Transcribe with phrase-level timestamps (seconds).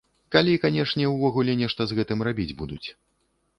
[0.35, 2.85] Калі, канешне, ўвогуле нешта з гэтым рабіць будуць.